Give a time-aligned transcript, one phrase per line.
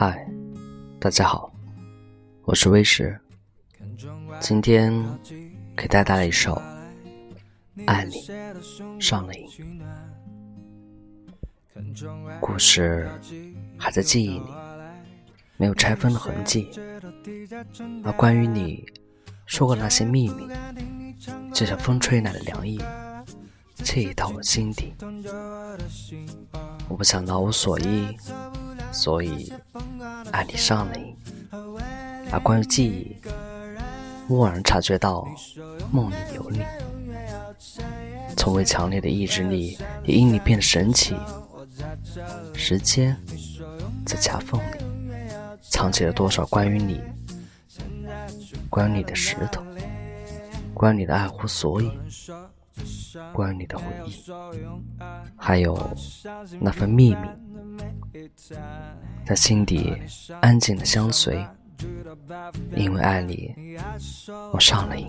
[0.00, 0.26] 嗨
[0.98, 1.52] 大家好，
[2.44, 3.20] 我是威石，
[4.40, 4.90] 今天
[5.76, 6.54] 给大家带来一首
[7.84, 8.14] 《爱你
[8.98, 9.46] 上了瘾》，
[12.40, 13.10] 故事
[13.76, 14.46] 还在记忆里，
[15.58, 16.70] 没有拆分的痕迹，
[18.02, 18.82] 而关于你
[19.44, 20.48] 说过那些秘密，
[21.52, 22.80] 就像风吹来的凉意，
[23.76, 24.94] 惬意到我心底。
[26.88, 28.16] 我不想老无所依。
[28.92, 29.52] 所以，
[30.32, 31.16] 爱你上了瘾。
[32.32, 33.16] 而关于记忆，
[34.28, 35.26] 蓦然察觉到
[35.90, 36.62] 梦里有你，
[38.36, 41.16] 从未强烈的意志力也因你变得神奇。
[42.54, 43.16] 时间
[44.04, 44.78] 在夹缝里
[45.62, 47.00] 藏起了多少关于你、
[48.68, 49.62] 关于你的石头，
[50.74, 51.90] 关于你的爱乎所以，
[53.32, 54.22] 关于你的回忆，
[55.36, 55.96] 还有
[56.60, 57.28] 那份秘密。
[59.24, 59.96] 在心底
[60.40, 61.46] 安静的相随，
[62.74, 63.54] 因为爱你，
[64.52, 65.08] 我上了瘾。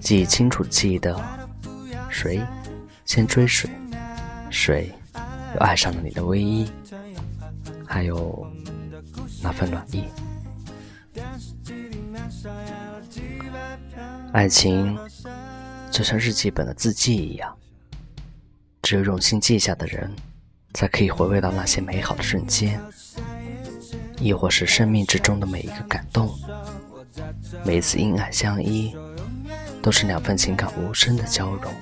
[0.00, 1.18] 记忆清楚记得，
[2.10, 2.40] 谁
[3.04, 3.70] 先追谁，
[4.50, 4.92] 谁
[5.54, 6.70] 又爱上了你的唯一，
[7.86, 8.46] 还有
[9.42, 10.04] 那份暖意。
[14.32, 14.96] 爱情
[15.98, 17.52] 就像日记本的字迹一样，
[18.82, 20.08] 只有用心记下的人。
[20.74, 22.80] 才可以回味到那些美好的瞬间，
[24.20, 26.32] 亦或是生命之中的每一个感动。
[27.64, 28.94] 每一次因爱相依，
[29.82, 31.72] 都是两份情感无声的交融，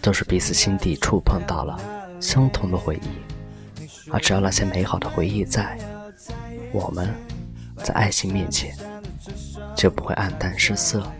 [0.00, 1.80] 都是彼此心底触碰到了
[2.20, 3.88] 相同的回忆。
[4.12, 5.76] 而只要那些美好的回忆在，
[6.72, 7.12] 我们
[7.82, 8.76] 在爱情面前
[9.74, 11.10] 就不会黯淡失色，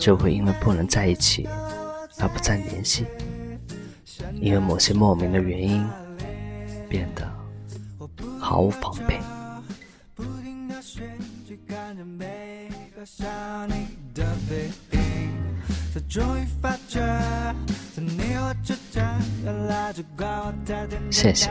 [0.00, 1.46] 就会因为不能在一起
[2.18, 3.06] 而不再联系。
[4.40, 5.86] 因为某些莫名的原因，
[6.88, 7.30] 变得
[8.38, 9.20] 毫无防备。
[21.10, 21.50] 谢谢。